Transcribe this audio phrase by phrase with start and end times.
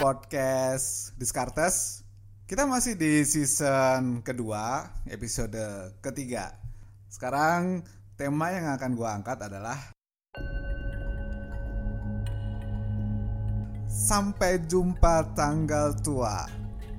[0.00, 2.00] podcast Diskartes.
[2.48, 5.60] Kita masih di season kedua, episode
[6.00, 6.56] ketiga.
[7.12, 7.84] Sekarang
[8.16, 9.76] tema yang akan gue angkat adalah
[13.92, 16.48] Sampai jumpa tanggal tua.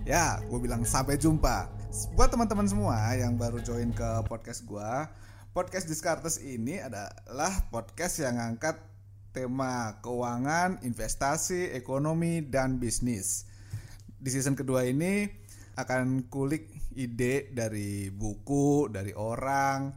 [0.05, 1.73] Ya, gue bilang sampai jumpa.
[2.13, 4.91] Buat teman-teman semua yang baru join ke podcast gue,
[5.57, 8.77] podcast Diskartes ini adalah podcast yang angkat
[9.31, 13.47] tema keuangan, investasi, ekonomi, dan bisnis.
[14.05, 15.25] Di season kedua ini
[15.79, 19.91] akan kulik ide dari buku, dari orang,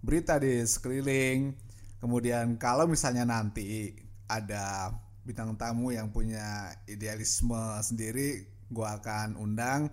[0.00, 1.52] berita di sekeliling.
[2.00, 3.92] Kemudian kalau misalnya nanti
[4.26, 4.92] ada
[5.22, 9.92] bintang tamu yang punya idealisme sendiri, gua akan undang.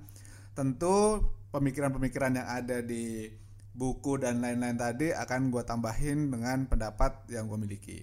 [0.56, 1.20] Tentu
[1.52, 3.28] pemikiran-pemikiran yang ada di
[3.76, 8.00] buku dan lain-lain tadi akan gue tambahin dengan pendapat yang gue miliki.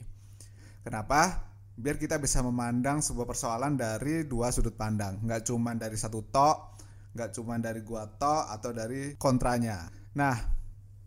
[0.82, 1.50] Kenapa?
[1.72, 6.76] Biar kita bisa memandang sebuah persoalan dari dua sudut pandang, nggak cuma dari satu tok,
[7.16, 9.88] nggak cuma dari gua tok atau dari kontranya.
[10.18, 10.36] Nah,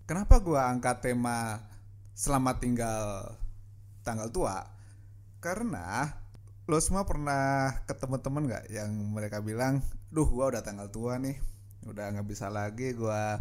[0.09, 1.59] kenapa gua angkat tema
[2.17, 3.03] selamat tinggal
[4.01, 4.57] tanggal tua?
[5.37, 6.09] Karena
[6.65, 11.37] lo semua pernah ketemu temen nggak yang mereka bilang, duh gua udah tanggal tua nih,
[11.85, 13.37] udah nggak bisa lagi gua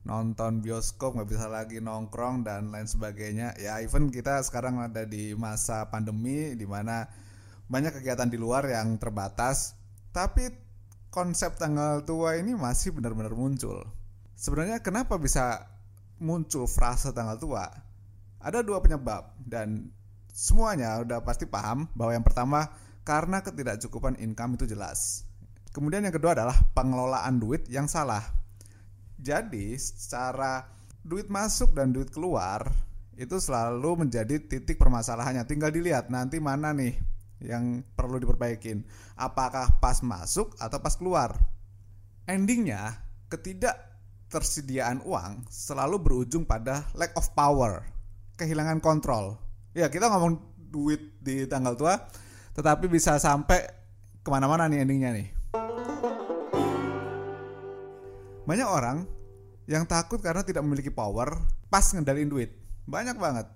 [0.00, 3.56] nonton bioskop nggak bisa lagi nongkrong dan lain sebagainya.
[3.60, 7.04] Ya even kita sekarang ada di masa pandemi di mana
[7.68, 9.78] banyak kegiatan di luar yang terbatas
[10.10, 10.50] tapi
[11.12, 13.84] konsep tanggal tua ini masih benar-benar muncul.
[14.34, 15.68] Sebenarnya kenapa bisa
[16.18, 17.68] muncul frase tanggal tua?
[18.40, 19.92] Ada dua penyebab dan
[20.32, 22.72] semuanya udah pasti paham bahwa yang pertama
[23.04, 25.28] karena ketidakcukupan income itu jelas.
[25.70, 28.40] Kemudian yang kedua adalah pengelolaan duit yang salah
[29.20, 30.64] jadi secara
[31.04, 32.68] duit masuk dan duit keluar
[33.20, 35.44] itu selalu menjadi titik permasalahannya.
[35.44, 36.96] Tinggal dilihat nanti mana nih
[37.44, 38.84] yang perlu diperbaikin.
[39.16, 41.36] Apakah pas masuk atau pas keluar?
[42.24, 42.96] Endingnya
[43.28, 43.76] ketidak
[44.30, 47.84] tersediaan uang selalu berujung pada lack of power,
[48.40, 49.36] kehilangan kontrol.
[49.76, 51.98] Ya kita ngomong duit di tanggal tua,
[52.54, 53.66] tetapi bisa sampai
[54.22, 55.39] ke mana-mana nih endingnya nih.
[58.48, 59.04] Banyak orang
[59.68, 61.38] yang takut karena tidak memiliki power
[61.70, 62.50] pas ngendalin duit.
[62.88, 63.46] Banyak banget.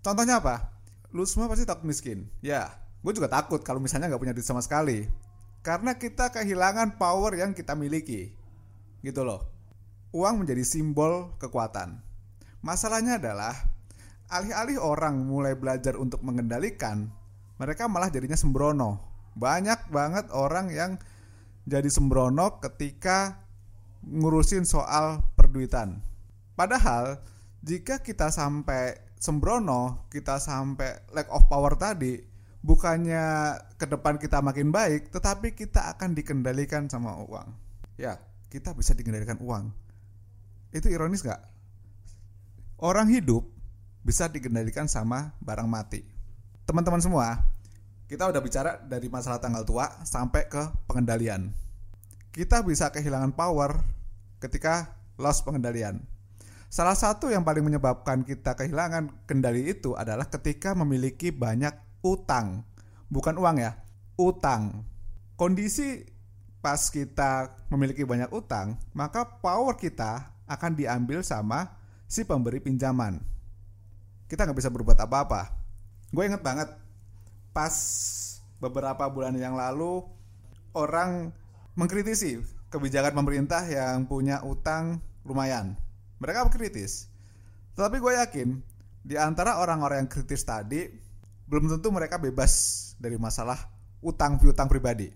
[0.00, 0.72] Contohnya apa?
[1.12, 2.30] Lu semua pasti takut miskin.
[2.40, 2.72] Ya,
[3.04, 5.04] gue juga takut kalau misalnya nggak punya duit sama sekali.
[5.60, 8.32] Karena kita kehilangan power yang kita miliki.
[9.04, 9.44] Gitu loh.
[10.16, 12.00] Uang menjadi simbol kekuatan.
[12.64, 13.52] Masalahnya adalah,
[14.32, 17.12] alih-alih orang mulai belajar untuk mengendalikan,
[17.60, 19.00] mereka malah jadinya sembrono.
[19.36, 20.96] Banyak banget orang yang
[21.68, 23.49] jadi sembrono ketika
[24.04, 26.00] ngurusin soal perduitan.
[26.56, 27.20] Padahal
[27.60, 32.20] jika kita sampai sembrono, kita sampai lack of power tadi,
[32.64, 37.48] bukannya ke depan kita makin baik, tetapi kita akan dikendalikan sama uang.
[38.00, 38.16] Ya,
[38.48, 39.72] kita bisa dikendalikan uang.
[40.72, 41.40] Itu ironis gak?
[42.80, 43.44] Orang hidup
[44.00, 46.00] bisa dikendalikan sama barang mati.
[46.64, 47.44] Teman-teman semua,
[48.08, 51.52] kita udah bicara dari masalah tanggal tua sampai ke pengendalian
[52.30, 53.82] kita bisa kehilangan power
[54.38, 56.02] ketika loss pengendalian.
[56.70, 61.74] Salah satu yang paling menyebabkan kita kehilangan kendali itu adalah ketika memiliki banyak
[62.06, 62.62] utang.
[63.10, 63.74] Bukan uang ya,
[64.14, 64.86] utang.
[65.34, 66.06] Kondisi
[66.62, 71.74] pas kita memiliki banyak utang, maka power kita akan diambil sama
[72.06, 73.18] si pemberi pinjaman.
[74.30, 75.50] Kita nggak bisa berbuat apa-apa.
[76.14, 76.70] Gue inget banget,
[77.50, 77.74] pas
[78.62, 80.06] beberapa bulan yang lalu,
[80.70, 81.34] orang
[81.74, 82.40] mengkritisi
[82.70, 85.74] kebijakan pemerintah yang punya utang lumayan.
[86.22, 87.10] Mereka kritis.
[87.74, 88.48] Tetapi gue yakin
[89.00, 90.86] di antara orang-orang yang kritis tadi
[91.48, 92.52] belum tentu mereka bebas
[93.00, 93.58] dari masalah
[94.04, 95.10] utang piutang pribadi.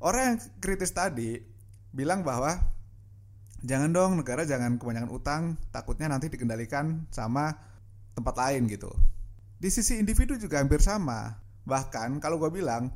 [0.00, 1.36] Orang yang kritis tadi
[1.92, 2.56] bilang bahwa
[3.60, 7.52] jangan dong negara jangan kebanyakan utang, takutnya nanti dikendalikan sama
[8.16, 8.90] tempat lain gitu.
[9.60, 11.36] Di sisi individu juga hampir sama.
[11.68, 12.88] Bahkan kalau gue bilang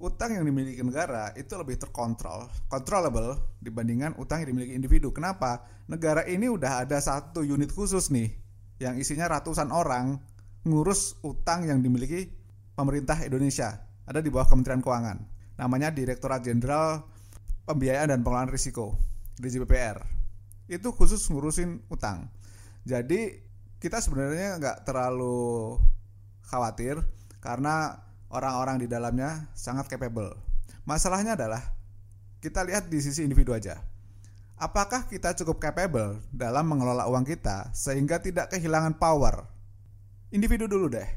[0.00, 5.12] utang yang dimiliki negara itu lebih terkontrol, controllable dibandingkan utang yang dimiliki individu.
[5.12, 5.60] Kenapa?
[5.92, 8.32] Negara ini udah ada satu unit khusus nih
[8.80, 10.16] yang isinya ratusan orang
[10.64, 12.32] ngurus utang yang dimiliki
[12.72, 13.76] pemerintah Indonesia.
[14.08, 15.18] Ada di bawah Kementerian Keuangan.
[15.60, 17.04] Namanya Direktorat Jenderal
[17.68, 18.96] Pembiayaan dan Pengelolaan Risiko,
[19.36, 20.00] DJPPR.
[20.66, 22.32] Itu khusus ngurusin utang.
[22.88, 23.36] Jadi
[23.76, 25.76] kita sebenarnya nggak terlalu
[26.48, 26.98] khawatir
[27.44, 28.00] karena
[28.30, 30.32] orang-orang di dalamnya sangat capable.
[30.86, 31.60] Masalahnya adalah
[32.40, 33.78] kita lihat di sisi individu aja.
[34.60, 39.44] Apakah kita cukup capable dalam mengelola uang kita sehingga tidak kehilangan power?
[40.32, 41.08] Individu dulu deh.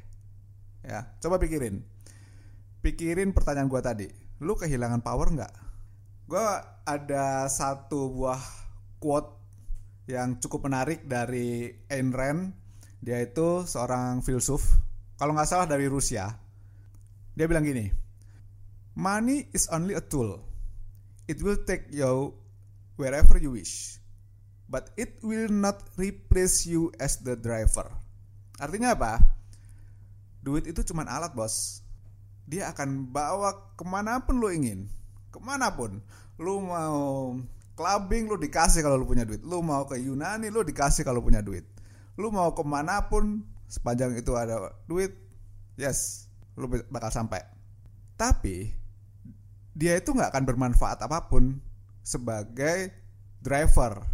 [0.83, 1.83] Ya, coba pikirin.
[2.83, 4.12] Pikirin pertanyaan gua tadi.
[4.44, 5.54] lu kehilangan power nggak
[6.27, 6.48] gue
[6.83, 8.44] ada satu buah
[9.00, 9.39] quote
[10.07, 12.56] yang cukup menarik dari Ayn Rand
[13.04, 14.63] dia itu seorang filsuf
[15.19, 16.31] kalau nggak salah dari Rusia
[17.33, 17.89] dia bilang gini
[18.94, 20.41] money is only a tool.
[21.24, 22.35] It will take you
[23.00, 23.97] wherever you wish
[24.69, 27.89] but it will not replace you as the driver.
[28.57, 29.21] Artinya apa?
[30.44, 31.81] Duit itu cuma alat bos.
[32.44, 34.91] Dia akan bawa ke mana pun lo ingin
[35.31, 36.03] ke mana pun.
[36.38, 37.33] Lu mau
[37.74, 39.41] clubbing lu dikasih kalau lu punya duit.
[39.41, 41.65] Lu mau ke Yunani lu dikasih kalau punya duit.
[42.19, 45.18] Lu mau ke mana pun sepanjang itu ada duit
[45.80, 47.41] yes lu bakal sampai.
[48.13, 48.69] Tapi
[49.73, 51.57] dia itu nggak akan bermanfaat apa pun
[52.05, 52.94] sebagai
[53.41, 54.05] driver.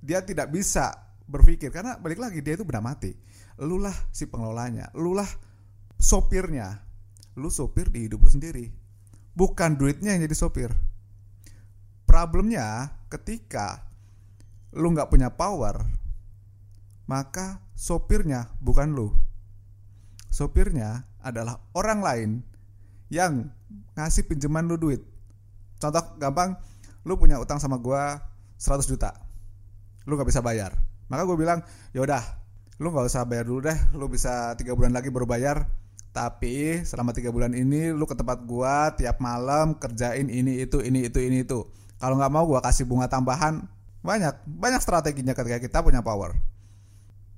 [0.00, 0.92] Dia tidak bisa
[1.30, 3.14] berpikir karena balik lagi dia itu benda mati
[3.60, 5.28] lu lah si pengelolanya lu lah
[6.00, 6.88] sopirnya.
[7.38, 8.66] Lu sopir di hidup lu sendiri.
[9.36, 10.70] Bukan duitnya yang jadi sopir.
[12.04, 13.86] Problemnya ketika
[14.74, 15.86] lu nggak punya power
[17.06, 19.14] maka sopirnya bukan lu.
[20.30, 22.30] Sopirnya adalah orang lain
[23.10, 23.48] yang
[23.94, 25.02] ngasih pinjaman lu duit.
[25.80, 26.56] Contoh gampang
[27.04, 28.20] lu punya utang sama gua
[28.60, 29.30] 100 juta
[30.08, 30.76] lu nggak bisa bayar.
[31.10, 31.60] Maka gue bilang
[31.92, 32.22] yaudah
[32.80, 35.68] lu nggak usah bayar dulu deh lu bisa tiga bulan lagi baru bayar.
[36.10, 41.06] Tapi selama tiga bulan ini lu ke tempat gua tiap malam kerjain ini itu ini
[41.06, 41.62] itu ini itu.
[42.00, 43.68] Kalau nggak mau gue kasih bunga tambahan.
[44.00, 46.32] Banyak banyak strateginya ketika kita punya power.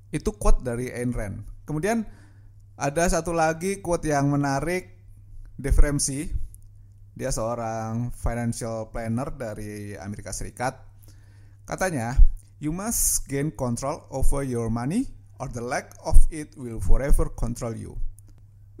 [0.09, 1.43] Itu quote dari Ayn Rand.
[1.67, 2.07] Kemudian
[2.79, 4.97] ada satu lagi quote yang menarik
[5.57, 6.29] Dave Ramsey.
[7.13, 10.81] Dia seorang financial planner dari Amerika Serikat.
[11.69, 12.17] Katanya,
[12.57, 15.05] you must gain control over your money
[15.37, 17.93] or the lack of it will forever control you.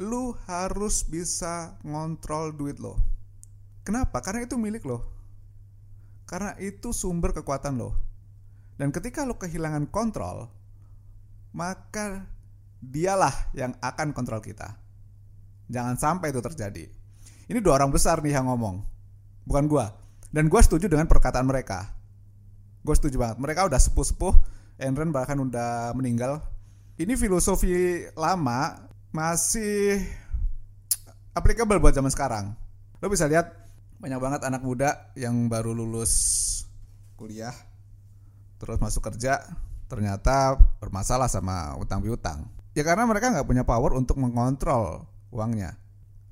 [0.01, 2.97] Lu harus bisa ngontrol duit lo.
[3.85, 4.25] Kenapa?
[4.25, 5.13] Karena itu milik lo
[6.33, 7.93] karena itu sumber kekuatan lo.
[8.73, 10.49] Dan ketika lo kehilangan kontrol,
[11.53, 12.25] maka
[12.83, 14.75] dialah yang akan kontrol kita.
[15.71, 16.85] Jangan sampai itu terjadi.
[17.47, 18.83] Ini dua orang besar nih yang ngomong,
[19.47, 19.95] bukan gua.
[20.33, 21.93] Dan gua setuju dengan perkataan mereka.
[22.83, 23.39] Gue setuju banget.
[23.39, 24.33] Mereka udah sepuh-sepuh,
[24.75, 26.43] Enren bahkan udah meninggal.
[26.99, 28.75] Ini filosofi lama
[29.15, 30.03] masih
[31.31, 32.51] applicable buat zaman sekarang.
[32.99, 33.63] Lo bisa lihat
[34.03, 36.11] banyak banget anak muda yang baru lulus
[37.15, 37.55] kuliah
[38.59, 39.39] terus masuk kerja
[39.87, 42.43] ternyata bermasalah sama utang piutang
[42.73, 45.77] ya karena mereka nggak punya power untuk mengontrol uangnya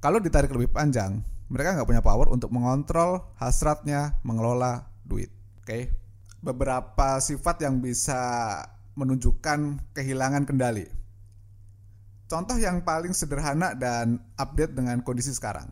[0.02, 5.30] kalau ditarik lebih panjang mereka nggak punya power untuk mengontrol hasratnya mengelola duit
[5.62, 5.94] oke okay?
[6.42, 8.20] beberapa sifat yang bisa
[8.98, 10.90] menunjukkan kehilangan kendali
[12.30, 15.70] contoh yang paling sederhana dan update dengan kondisi sekarang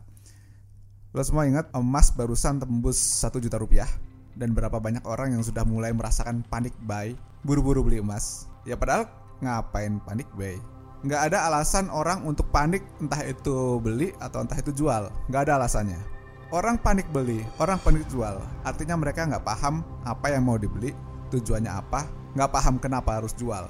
[1.09, 3.89] Lo semua ingat emas barusan tembus 1 juta rupiah
[4.37, 8.45] dan berapa banyak orang yang sudah mulai merasakan panik buy, buru-buru beli emas.
[8.61, 10.55] Ya padahal ngapain panik buy?
[10.99, 15.07] Nggak ada alasan orang untuk panik entah itu beli atau entah itu jual.
[15.31, 15.99] Nggak ada alasannya.
[16.51, 18.41] Orang panik beli, orang panik jual.
[18.65, 20.91] Artinya mereka nggak paham apa yang mau dibeli,
[21.29, 23.69] tujuannya apa, nggak paham kenapa harus jual.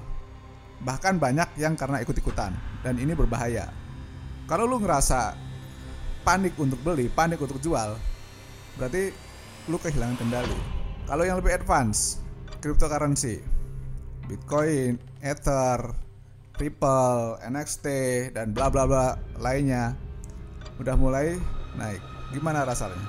[0.82, 3.68] Bahkan banyak yang karena ikut-ikutan, dan ini berbahaya.
[4.48, 5.36] Kalau lu ngerasa
[6.24, 8.00] panik untuk beli, panik untuk jual,
[8.80, 9.12] berarti
[9.68, 10.60] lu kehilangan kendali.
[11.04, 12.24] Kalau yang lebih advance,
[12.64, 13.44] cryptocurrency,
[14.32, 15.96] Bitcoin, Ether,
[16.60, 17.88] Ripple, NXT
[18.36, 19.96] dan bla bla bla lainnya
[20.80, 21.36] udah mulai
[21.76, 22.04] naik.
[22.36, 23.00] Gimana rasanya?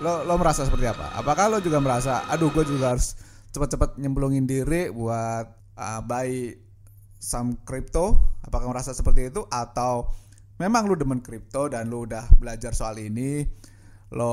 [0.00, 1.12] Lo lo merasa seperti apa?
[1.16, 3.16] Apakah lo juga merasa, aduh gue juga harus
[3.52, 5.44] cepat-cepat nyemplungin diri buat
[5.76, 6.56] uh, buy
[7.20, 8.16] some crypto?
[8.44, 10.08] Apakah merasa seperti itu atau
[10.56, 13.44] memang lu demen kripto dan lu udah belajar soal ini,
[14.12, 14.32] lo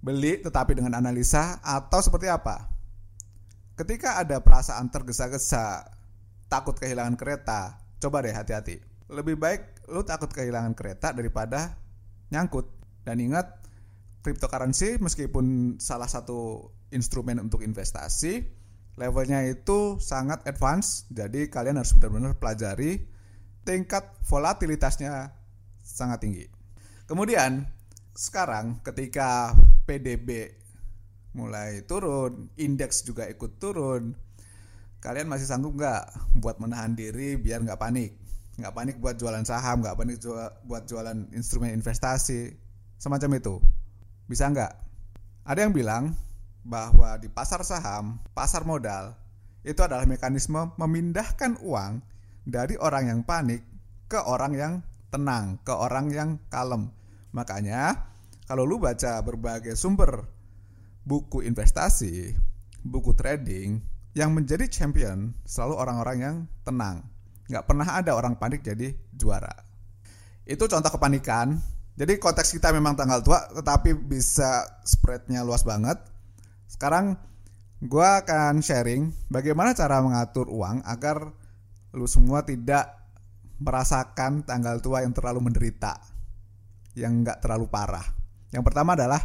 [0.00, 2.72] beli tetapi dengan analisa atau seperti apa?
[3.76, 5.95] Ketika ada perasaan tergesa-gesa,
[6.46, 8.78] takut kehilangan kereta, coba deh hati-hati.
[9.10, 11.78] Lebih baik lu takut kehilangan kereta daripada
[12.30, 12.66] nyangkut.
[13.06, 13.62] Dan ingat,
[14.26, 18.42] cryptocurrency meskipun salah satu instrumen untuk investasi,
[18.98, 21.06] levelnya itu sangat advance.
[21.14, 23.06] Jadi kalian harus benar-benar pelajari
[23.62, 25.30] tingkat volatilitasnya
[25.78, 26.44] sangat tinggi.
[27.06, 27.62] Kemudian
[28.18, 29.54] sekarang ketika
[29.86, 30.50] PDB
[31.38, 34.16] mulai turun, indeks juga ikut turun,
[35.00, 38.16] kalian masih sanggup nggak buat menahan diri biar nggak panik?
[38.56, 40.16] Nggak panik buat jualan saham, nggak panik
[40.64, 42.56] buat jualan instrumen investasi,
[42.96, 43.60] semacam itu.
[44.26, 44.72] Bisa nggak?
[45.46, 46.16] Ada yang bilang
[46.66, 49.14] bahwa di pasar saham, pasar modal,
[49.62, 52.02] itu adalah mekanisme memindahkan uang
[52.46, 53.62] dari orang yang panik
[54.06, 54.72] ke orang yang
[55.10, 56.90] tenang, ke orang yang kalem.
[57.34, 58.08] Makanya
[58.46, 60.26] kalau lu baca berbagai sumber
[61.06, 62.34] buku investasi,
[62.82, 63.82] buku trading,
[64.16, 67.04] yang menjadi champion selalu orang-orang yang tenang.
[67.52, 69.52] Nggak pernah ada orang panik jadi juara.
[70.48, 71.60] Itu contoh kepanikan.
[72.00, 76.00] Jadi konteks kita memang tanggal tua, tetapi bisa spreadnya luas banget.
[76.64, 77.12] Sekarang
[77.76, 81.28] gue akan sharing bagaimana cara mengatur uang agar
[81.92, 82.96] lu semua tidak
[83.60, 85.96] merasakan tanggal tua yang terlalu menderita,
[86.96, 88.04] yang nggak terlalu parah.
[88.48, 89.20] Yang pertama adalah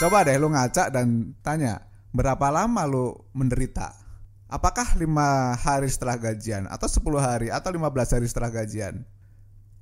[0.00, 3.99] coba deh lu ngaca dan tanya berapa lama lu menderita.
[4.50, 7.86] Apakah lima hari setelah gajian atau 10 hari atau 15
[8.18, 9.06] hari setelah gajian?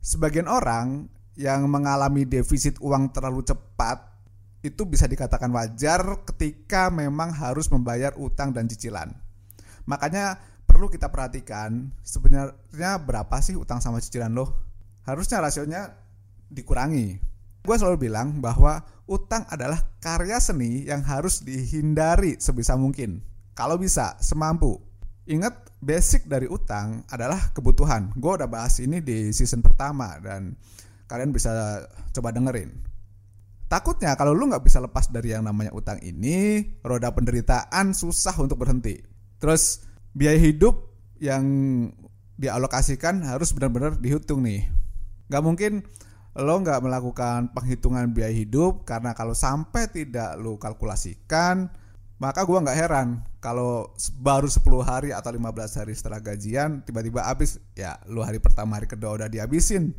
[0.04, 1.08] Sebagian orang
[1.40, 4.04] yang mengalami defisit uang terlalu cepat
[4.60, 9.08] itu bisa dikatakan wajar ketika memang harus membayar utang dan cicilan.
[9.88, 10.36] Makanya
[10.68, 14.52] perlu kita perhatikan sebenarnya berapa sih utang sama cicilan lo?
[15.08, 15.96] Harusnya rasionya
[16.52, 17.24] dikurangi
[17.68, 23.20] gue selalu bilang bahwa utang adalah karya seni yang harus dihindari sebisa mungkin.
[23.58, 24.78] Kalau bisa, semampu.
[25.26, 28.14] Ingat, basic dari utang adalah kebutuhan.
[28.14, 30.54] Gue udah bahas ini di season pertama dan
[31.10, 31.82] kalian bisa
[32.14, 32.70] coba dengerin.
[33.66, 38.62] Takutnya kalau lu nggak bisa lepas dari yang namanya utang ini, roda penderitaan susah untuk
[38.62, 39.02] berhenti.
[39.42, 39.82] Terus
[40.14, 41.44] biaya hidup yang
[42.38, 44.70] dialokasikan harus benar-benar dihitung nih.
[45.28, 45.82] Gak mungkin
[46.38, 51.68] lo nggak melakukan penghitungan biaya hidup karena kalau sampai tidak lo kalkulasikan
[52.18, 57.62] maka gue nggak heran kalau baru 10 hari atau 15 hari setelah gajian tiba-tiba habis
[57.78, 59.94] ya lo hari pertama hari kedua udah dihabisin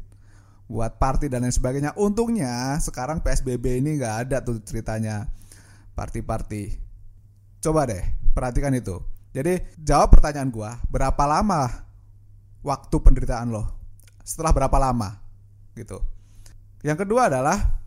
[0.70, 1.98] buat party dan lain sebagainya.
[1.98, 5.26] Untungnya sekarang PSBB ini nggak ada tuh ceritanya
[5.98, 6.78] party-party.
[7.60, 8.06] Coba deh
[8.38, 9.02] perhatikan itu.
[9.34, 11.66] Jadi jawab pertanyaan gue berapa lama
[12.62, 13.66] waktu penderitaan lo?
[14.22, 15.18] Setelah berapa lama?
[15.74, 15.98] Gitu.
[16.86, 17.82] Yang kedua adalah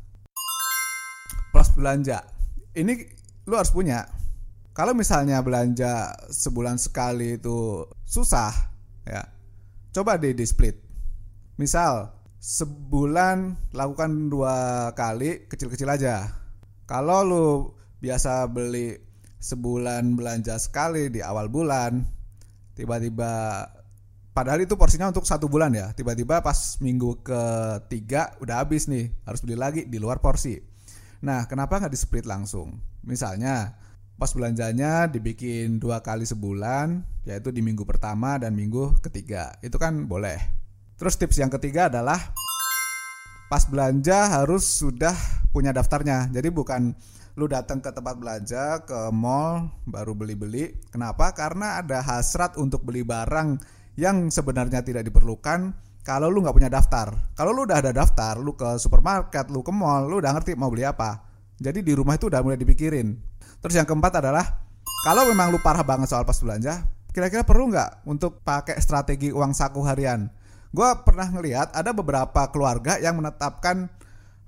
[1.55, 2.27] plus belanja.
[2.75, 2.93] Ini
[3.47, 4.22] lu harus punya.
[4.73, 8.53] Kalau misalnya belanja sebulan sekali itu susah,
[9.05, 9.21] ya.
[9.93, 10.81] Coba deh di split.
[11.61, 12.09] Misal
[12.41, 16.33] sebulan lakukan dua kali kecil-kecil aja.
[16.89, 17.47] Kalau lu
[18.01, 18.97] biasa beli
[19.37, 22.01] sebulan belanja sekali di awal bulan,
[22.73, 23.69] tiba-tiba
[24.33, 25.93] Padahal itu porsinya untuk satu bulan ya.
[25.93, 30.57] Tiba-tiba pas minggu ketiga udah habis nih, harus beli lagi di luar porsi.
[31.21, 32.81] Nah, kenapa nggak di split langsung?
[33.05, 33.77] Misalnya,
[34.17, 39.57] pas belanjanya dibikin dua kali sebulan, yaitu di minggu pertama dan minggu ketiga.
[39.61, 40.39] Itu kan boleh.
[40.99, 42.19] Terus tips yang ketiga adalah
[43.51, 45.13] pas belanja harus sudah
[45.53, 46.31] punya daftarnya.
[46.33, 46.95] Jadi bukan
[47.37, 50.77] lu datang ke tempat belanja ke mall baru beli-beli.
[50.93, 51.33] Kenapa?
[51.33, 53.57] Karena ada hasrat untuk beli barang
[53.97, 57.15] yang sebenarnya tidak diperlukan kalau lu nggak punya daftar.
[57.37, 60.69] Kalau lu udah ada daftar, lu ke supermarket, lu ke mall, lu udah ngerti mau
[60.69, 61.32] beli apa.
[61.63, 63.15] Jadi di rumah itu udah mulai dipikirin.
[63.63, 64.43] Terus yang keempat adalah
[65.07, 66.83] kalau memang lu parah banget soal pas belanja,
[67.15, 70.27] kira-kira perlu nggak untuk pakai strategi uang saku harian?
[70.75, 73.87] Gue pernah ngelihat ada beberapa keluarga yang menetapkan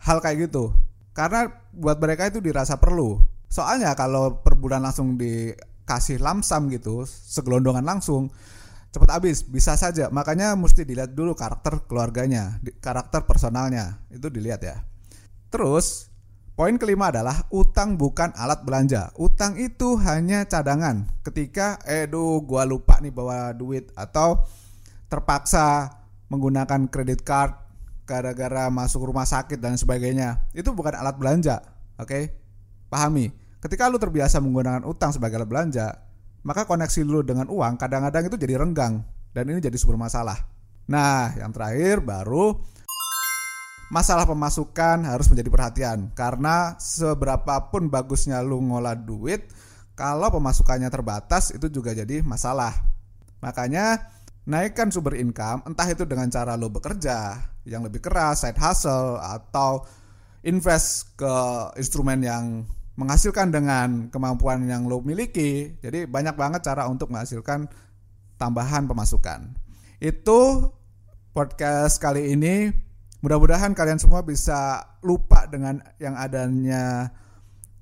[0.02, 0.74] hal kayak gitu.
[1.14, 3.22] Karena buat mereka itu dirasa perlu.
[3.46, 8.34] Soalnya kalau per bulan langsung dikasih lamsam gitu, segelondongan langsung,
[8.94, 14.86] cepat habis bisa saja makanya mesti dilihat dulu karakter keluarganya karakter personalnya itu dilihat ya
[15.50, 16.13] terus
[16.54, 22.06] poin kelima adalah utang bukan alat belanja utang itu hanya cadangan ketika eh
[22.42, 24.42] gua lupa nih bawa duit atau
[25.10, 25.90] terpaksa
[26.30, 27.54] menggunakan kredit card
[28.06, 31.60] gara-gara masuk rumah sakit dan sebagainya itu bukan alat belanja
[31.98, 32.22] oke okay?
[32.86, 35.86] pahami ketika lu terbiasa menggunakan utang sebagai alat belanja
[36.44, 39.00] maka koneksi lu dengan uang kadang-kadang itu jadi renggang
[39.34, 40.38] dan ini jadi sumber masalah.
[40.86, 42.54] Nah, yang terakhir baru
[43.92, 49.48] masalah pemasukan harus menjadi perhatian karena seberapapun bagusnya lu ngolah duit
[49.94, 52.74] kalau pemasukannya terbatas itu juga jadi masalah.
[53.38, 54.10] Makanya
[54.44, 59.86] naikkan sumber income entah itu dengan cara lo bekerja yang lebih keras, side hustle atau
[60.44, 61.34] invest ke
[61.80, 62.44] instrumen yang
[62.94, 65.78] menghasilkan dengan kemampuan yang lo miliki.
[65.80, 67.66] Jadi banyak banget cara untuk menghasilkan
[68.36, 69.54] tambahan pemasukan.
[69.98, 70.70] Itu
[71.34, 72.70] podcast kali ini.
[73.24, 77.08] Mudah-mudahan kalian semua bisa lupa dengan yang adanya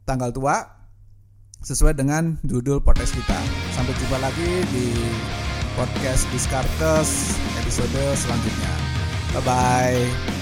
[0.07, 0.63] tanggal tua
[1.67, 3.43] sesuai dengan judul podcast kita.
[3.75, 4.95] Sampai jumpa lagi di
[5.75, 8.73] podcast Discartes episode selanjutnya.
[9.35, 10.42] Bye bye.